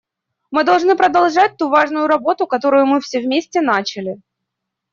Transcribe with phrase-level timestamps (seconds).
[0.49, 4.19] Мы должны продолжать ту важную работу, которую мы все вместе начали.